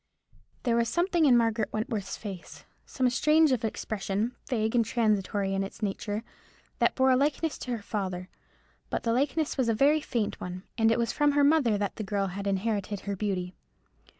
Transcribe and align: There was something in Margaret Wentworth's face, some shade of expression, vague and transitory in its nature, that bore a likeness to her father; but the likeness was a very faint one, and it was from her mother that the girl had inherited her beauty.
There 0.63 0.75
was 0.75 0.89
something 0.89 1.25
in 1.25 1.37
Margaret 1.37 1.71
Wentworth's 1.71 2.17
face, 2.17 2.65
some 2.87 3.07
shade 3.09 3.51
of 3.51 3.63
expression, 3.63 4.35
vague 4.49 4.73
and 4.73 4.83
transitory 4.83 5.53
in 5.53 5.63
its 5.63 5.83
nature, 5.83 6.23
that 6.79 6.95
bore 6.95 7.11
a 7.11 7.15
likeness 7.15 7.59
to 7.59 7.71
her 7.77 7.83
father; 7.83 8.27
but 8.89 9.03
the 9.03 9.13
likeness 9.13 9.57
was 9.59 9.69
a 9.69 9.75
very 9.75 10.01
faint 10.01 10.41
one, 10.41 10.63
and 10.75 10.91
it 10.91 10.97
was 10.97 11.11
from 11.13 11.33
her 11.33 11.43
mother 11.43 11.77
that 11.77 11.97
the 11.97 12.03
girl 12.03 12.25
had 12.33 12.47
inherited 12.47 13.01
her 13.01 13.15
beauty. 13.15 13.53